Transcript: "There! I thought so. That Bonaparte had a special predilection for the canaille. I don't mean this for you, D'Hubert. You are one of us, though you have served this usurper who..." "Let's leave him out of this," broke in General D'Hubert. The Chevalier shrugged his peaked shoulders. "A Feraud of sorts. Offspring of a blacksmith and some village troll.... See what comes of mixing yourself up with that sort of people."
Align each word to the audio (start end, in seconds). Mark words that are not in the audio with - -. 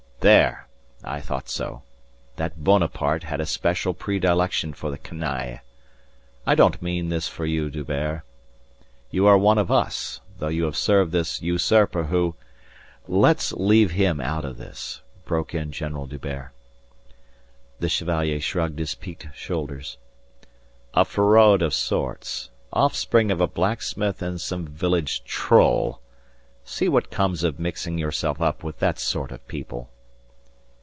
"There! 0.23 0.67
I 1.03 1.19
thought 1.19 1.49
so. 1.49 1.81
That 2.35 2.63
Bonaparte 2.63 3.23
had 3.23 3.41
a 3.41 3.45
special 3.47 3.95
predilection 3.95 4.71
for 4.71 4.91
the 4.91 4.99
canaille. 4.99 5.61
I 6.45 6.53
don't 6.53 6.79
mean 6.79 7.09
this 7.09 7.27
for 7.27 7.43
you, 7.47 7.71
D'Hubert. 7.71 8.21
You 9.09 9.25
are 9.25 9.35
one 9.35 9.57
of 9.57 9.71
us, 9.71 10.21
though 10.37 10.47
you 10.49 10.65
have 10.65 10.77
served 10.77 11.11
this 11.11 11.41
usurper 11.41 12.03
who..." 12.03 12.35
"Let's 13.07 13.51
leave 13.53 13.93
him 13.93 14.21
out 14.21 14.45
of 14.45 14.57
this," 14.57 15.01
broke 15.25 15.55
in 15.55 15.71
General 15.71 16.05
D'Hubert. 16.05 16.51
The 17.79 17.89
Chevalier 17.89 18.39
shrugged 18.39 18.77
his 18.77 18.93
peaked 18.93 19.27
shoulders. 19.35 19.97
"A 20.93 21.03
Feraud 21.03 21.63
of 21.63 21.73
sorts. 21.73 22.51
Offspring 22.71 23.31
of 23.31 23.41
a 23.41 23.47
blacksmith 23.47 24.21
and 24.21 24.39
some 24.39 24.67
village 24.67 25.23
troll.... 25.23 25.99
See 26.63 26.87
what 26.87 27.09
comes 27.09 27.41
of 27.43 27.59
mixing 27.59 27.97
yourself 27.97 28.39
up 28.39 28.63
with 28.63 28.77
that 28.77 28.99
sort 28.99 29.31
of 29.31 29.47
people." 29.47 29.89